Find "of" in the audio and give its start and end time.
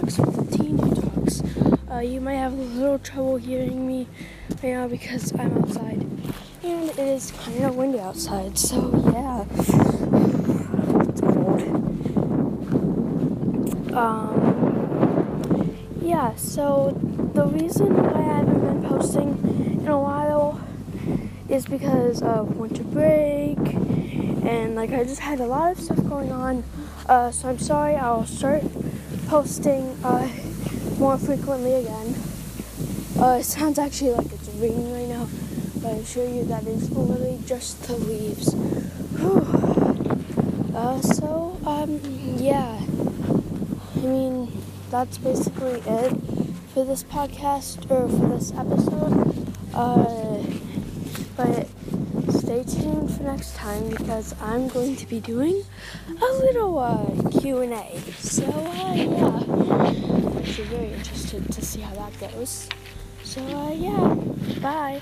7.64-7.76, 22.22-22.56, 25.72-25.80